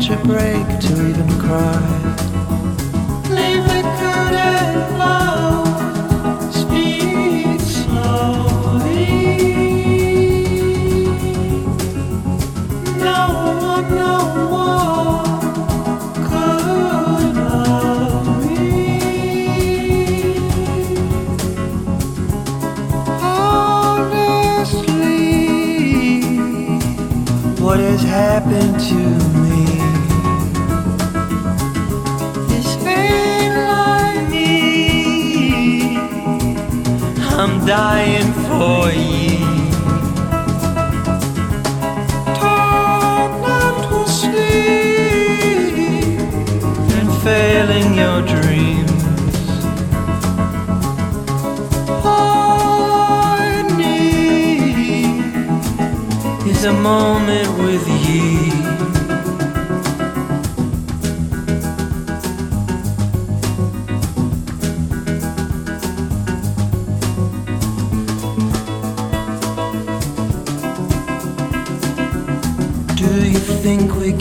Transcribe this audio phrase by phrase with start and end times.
[0.00, 1.80] catch a break to even cry.
[3.28, 3.82] Leave the
[4.98, 5.64] low.
[6.50, 9.10] Speak slowly.
[12.96, 13.20] No
[13.60, 14.16] one, no
[14.50, 15.40] one
[16.28, 18.70] could love me.
[24.70, 25.10] Honestly,
[27.62, 28.99] what has happened to
[37.80, 39.40] dying for you.
[42.38, 45.76] Torn out to sleep
[46.98, 49.34] and failing your dreams.
[52.04, 52.82] All
[53.42, 55.24] I need
[56.52, 58.49] is a moment with you.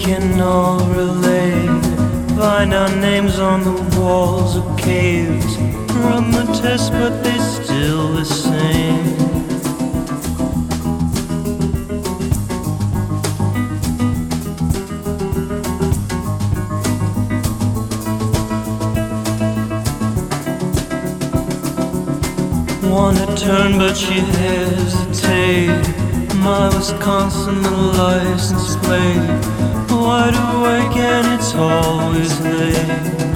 [0.10, 1.70] Can all relate?
[2.36, 5.56] Find our names on the walls of caves.
[6.04, 9.06] Run the test, but they're still the same.
[22.92, 25.88] Wanna turn, but she hesitates.
[26.48, 27.62] My Wisconsin
[27.96, 29.69] license plate.
[29.92, 33.29] Wide awake and it's always late.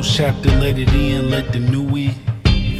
[0.00, 2.14] Close chapter, let it in, let the new in.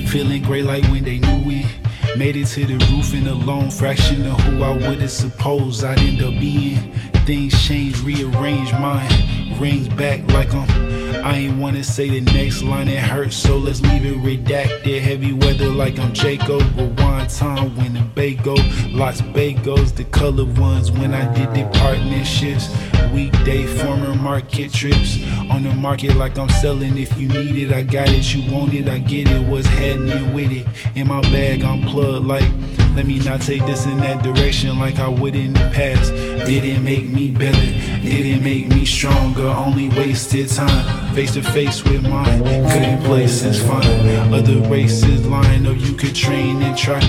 [0.06, 2.16] Feeling great like when they knew it.
[2.16, 5.98] Made it to the roof in a lone fraction of who I would've supposed I'd
[5.98, 6.94] end up being.
[7.26, 9.60] Things change, rearrange mine.
[9.60, 10.89] Rings back like I'm.
[11.22, 15.00] I ain't wanna say the next line it hurts, so let's leave it redacted.
[15.00, 16.62] Heavy weather like I'm Jacob.
[16.76, 18.54] Rewind time when the bay go.
[18.88, 22.74] Lots bagels, the colored ones when I did the partnerships.
[23.12, 25.18] Weekday former market trips
[25.50, 26.96] on the market like I'm selling.
[26.96, 28.34] If you need it, I got it.
[28.34, 29.46] You want it, I get it.
[29.46, 30.66] What's happening with it?
[30.96, 32.79] In my bag, I'm plugged like.
[32.94, 36.12] Let me not take this in that direction like I would in the past.
[36.46, 37.56] Didn't make me better,
[38.02, 39.46] didn't make me stronger.
[39.46, 42.42] Only wasted time, face to face with mine.
[42.42, 44.34] Couldn't play since fine.
[44.34, 47.00] Other races lying, or you could train and try.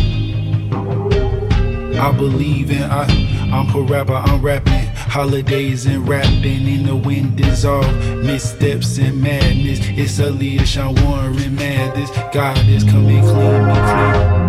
[1.99, 3.06] I believe in I.
[3.52, 4.88] I'm a rapper, I'm rapping.
[4.95, 7.94] Holidays and rapping in the wind dissolve.
[8.24, 9.80] Missteps and madness.
[9.82, 12.10] It's Aaliyah, Sean Warren, madness.
[12.34, 14.41] God is coming clean me clean.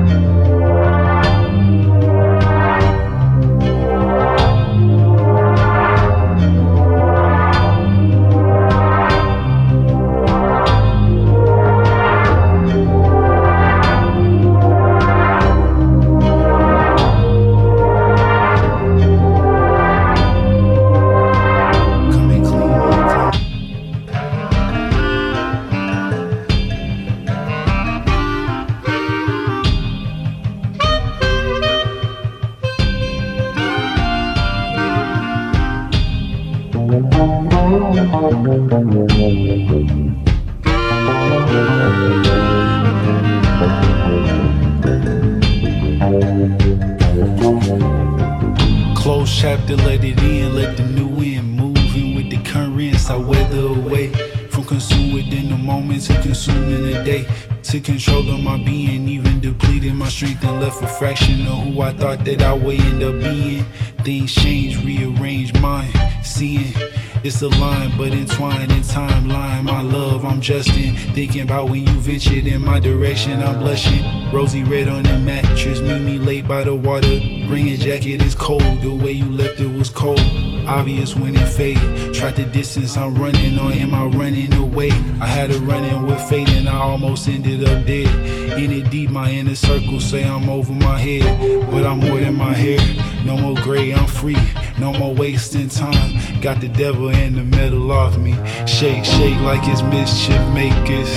[67.42, 69.64] It's a line, but entwined in timeline.
[69.64, 70.96] My love, I'm Justin.
[71.14, 74.32] Thinking about when you ventured in my direction, I'm blushing.
[74.32, 77.18] Rosy red on the mattress, meet me late by the water.
[77.48, 78.62] Bring a jacket, it's cold.
[78.82, 80.20] The way you left it was cold.
[80.66, 82.14] Obvious when it faded.
[82.14, 84.90] Tried the distance I'm running or am I running away?
[85.20, 88.58] I had a run-in with fate and I almost ended up dead.
[88.58, 92.36] In it deep, my inner circle say I'm over my head, but I'm more than
[92.36, 92.78] my hair.
[93.24, 94.36] No more gray, I'm free.
[94.82, 96.40] No more wasting time.
[96.40, 98.32] Got the devil in the middle of me.
[98.66, 101.08] Shake, shake like it's mischief makers.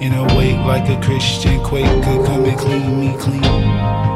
[0.00, 4.11] In a wake like a Christian Quaker, come and clean me clean.